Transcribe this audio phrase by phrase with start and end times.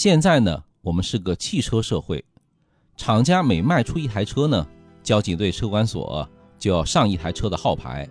[0.00, 2.24] 现在呢，我们是个汽车社会，
[2.96, 4.66] 厂家每卖出一台车呢，
[5.02, 6.26] 交警队车管所
[6.58, 8.08] 就要上一台车的号牌。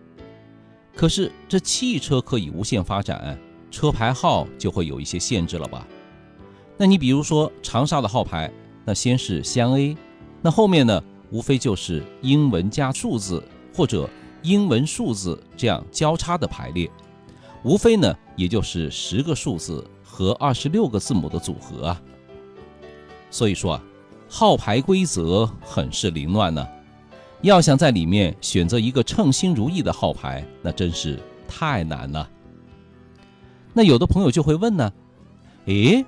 [0.95, 3.35] 可是这汽车可以无限发展，
[3.71, 5.87] 车牌号就会有一些限制了吧？
[6.77, 8.53] 那你比如说长沙的号牌，
[8.85, 9.97] 那先是湘 A，
[10.43, 13.43] 那后面呢，无非就是英文加数字
[13.73, 14.07] 或者
[14.43, 16.87] 英文数字这样交叉的排列，
[17.63, 19.83] 无非呢也就是十个数字
[20.19, 22.01] 和二十六个字母的组合啊。
[23.31, 23.83] 所以说啊，
[24.27, 26.67] 号牌规则很是凌乱呢。
[27.41, 32.29] 要想在里面选择一个称心如意的号牌，那真是太难了。
[33.71, 34.91] 那有的朋友就会问呢，
[35.67, 36.05] 诶，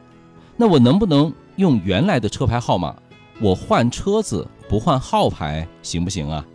[0.57, 2.93] 那我能不能用原来的车牌号码？
[3.39, 6.45] 我换车子不换号牌行不行啊？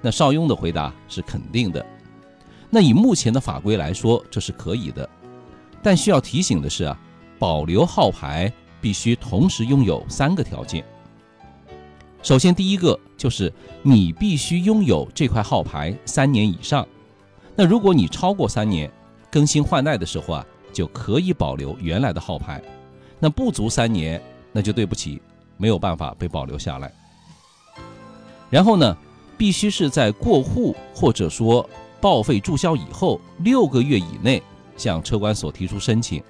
[0.00, 1.84] 那邵雍的回答是肯定的。
[2.70, 5.10] 那以目前的法规来说，这是可以的。
[5.84, 6.98] 但需要提醒的是啊，
[7.38, 10.82] 保留号牌必须同时拥有三个条件。
[12.22, 16.86] 首先，第一个就是你必须拥有这块号牌三年以上。
[17.54, 18.90] 那如果你超过三年，
[19.30, 22.62] 更新换代的时候啊，就可以保留原来的号牌。
[23.20, 24.18] 那不足三年，
[24.52, 25.20] 那就对不起，
[25.58, 26.90] 没有办法被保留下来。
[28.48, 28.96] 然后呢，
[29.36, 31.68] 必须是在过户或者说
[32.00, 34.42] 报废注销以后六个月以内
[34.76, 36.22] 向车管所提出申请。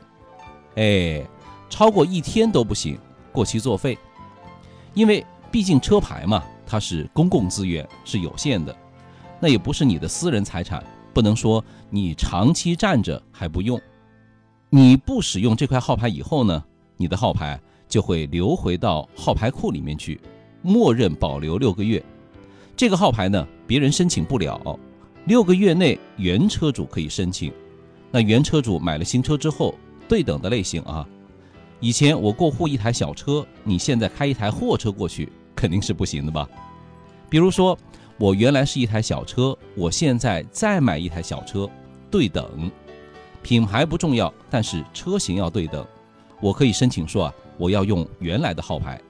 [0.76, 1.22] 哎，
[1.68, 2.98] 超过一天都不行，
[3.32, 3.98] 过期作废，
[4.94, 5.24] 因为。
[5.52, 8.76] 毕竟车牌嘛，它是公共资源，是有限的，
[9.38, 13.80] 那也不是你的私人财产，不能说你长期占着还不用。
[14.68, 16.64] 你不使用这块号牌以后呢，
[16.96, 20.20] 你的号牌就会流回到号牌库里面去，
[20.60, 22.04] 默认保留六个月。
[22.76, 24.76] 这个号牌呢，别人申请不了，
[25.26, 27.52] 六个月内原车主可以申请。
[28.14, 29.74] 那原车主买了新车之后，
[30.06, 31.04] 对等的类型啊，
[31.80, 35.32] 以前我过户一台小车，你现在开一台货车过去。
[35.56, 36.48] 肯定是不行的吧？
[37.28, 37.76] 比如说，
[38.18, 41.68] 我原来是一台小车，我现在再买一台小车，
[42.08, 42.70] 对等，
[43.42, 45.84] 品牌不重要，但是车型要对等。
[46.40, 49.00] 我可以申请说啊，我要用原来的号牌。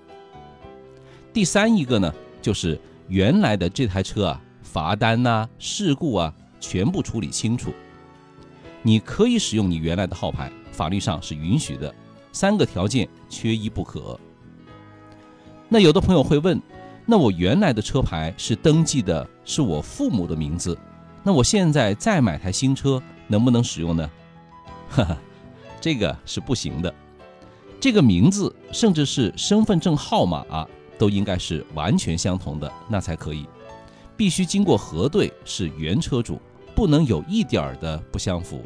[1.30, 7.70] 第三一个呢，就是原来的这台车啊，罚单呐、事故啊，全部处理清楚。
[8.86, 11.92] 你可以使用你原来的号牌，法律上是允许的。
[12.32, 14.20] 三个条件缺一不可。
[15.70, 16.60] 那有的朋友会问，
[17.06, 20.78] 那我原来的车牌是登记的是我父母的名字，
[21.22, 24.10] 那我现在再买台新车能不能使用呢？
[24.90, 25.16] 哈哈，
[25.80, 26.94] 这个是不行的。
[27.80, 30.44] 这个名字甚至是身份证号码，
[30.98, 33.46] 都应该是完全相同的，那才可以。
[34.16, 36.40] 必须经过核对是原车主，
[36.74, 38.60] 不能有一点的不相符，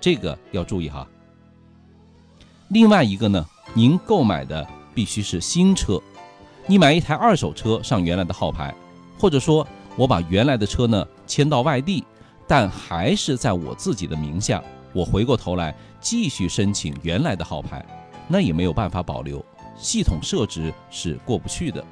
[0.00, 1.06] 这个要注意哈。
[2.68, 6.00] 另外一个呢，您购买的必须是新车。
[6.66, 8.74] 你买一台二手车上原来的号牌，
[9.18, 9.66] 或者说
[9.96, 12.04] 我把原来的车呢迁到外地，
[12.46, 17.84] 但还是在我自己的名下，我回过头来继续申请原来的号牌，
[18.28, 19.44] 那也没有办法保留，
[19.76, 21.84] 系统设置是过不去的。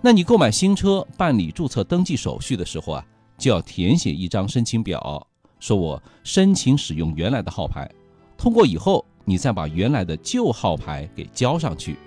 [0.00, 3.04] 那你购买新车办理注册登记手续的时候啊，
[3.42, 5.26] 就要填写一张申请表，
[5.58, 7.90] 说我申请使用原来的号牌，
[8.38, 11.98] 通过以后，你再把原来的旧号牌给交上去。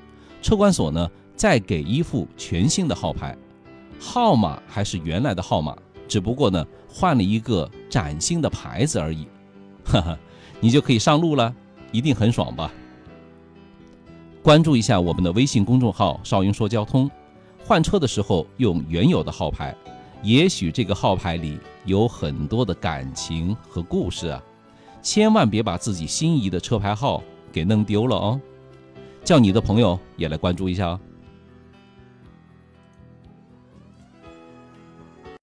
[0.41, 3.38] 车管所呢，再给一副全新的号牌，
[4.00, 5.75] 号码还是原来的号码，
[6.07, 9.28] 只不过呢换了一个崭新的牌子而已，
[9.84, 10.17] 哈哈，
[10.62, 11.53] 你就可以上路了，
[11.91, 12.72] 一定很爽吧？
[14.41, 17.12] 关注一下我们的微信公众号“少云说交通”，
[17.67, 19.75] 换车的时候用原有的号牌，
[20.25, 24.41] 也许这个号牌里有很多的感情和故事啊，
[25.00, 27.22] 千万别把自己心仪的车牌号
[27.52, 28.41] 给弄丢了哦。
[29.24, 31.00] 叫你的朋友也来关注一下哦。